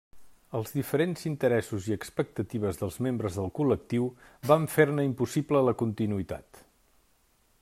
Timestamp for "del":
3.43-3.53